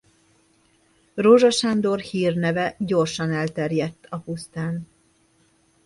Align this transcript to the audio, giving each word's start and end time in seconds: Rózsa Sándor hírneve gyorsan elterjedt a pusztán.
Rózsa 1.13 1.49
Sándor 1.51 1.99
hírneve 1.99 2.75
gyorsan 2.79 3.31
elterjedt 3.31 4.05
a 4.09 4.17
pusztán. 4.17 4.87